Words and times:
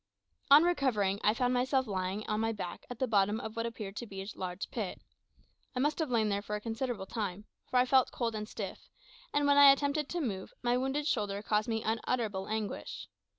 On 0.49 0.63
recovering, 0.63 1.19
I 1.23 1.35
found 1.35 1.53
myself 1.53 1.85
lying 1.85 2.25
on 2.27 2.39
my 2.39 2.51
back 2.51 2.87
at 2.89 2.97
the 2.97 3.05
bottom 3.05 3.39
of 3.39 3.55
what 3.55 3.67
appeared 3.67 3.95
to 3.97 4.07
be 4.07 4.19
a 4.23 4.27
large 4.33 4.71
pit. 4.71 4.99
I 5.75 5.79
must 5.79 5.99
have 5.99 6.09
lain 6.09 6.29
there 6.29 6.41
for 6.41 6.55
a 6.55 6.59
considerable 6.59 7.05
time, 7.05 7.45
for 7.69 7.77
I 7.77 7.85
felt 7.85 8.09
cold 8.11 8.33
and 8.33 8.49
stiff; 8.49 8.89
and 9.31 9.45
when 9.45 9.57
I 9.57 9.69
attempted 9.71 10.09
to 10.09 10.19
move, 10.19 10.55
my 10.63 10.75
wounded 10.75 11.05
shoulder 11.05 11.43
caused 11.43 11.67
me 11.69 11.83
unutterable 11.83 12.47
anguish. 12.47 13.09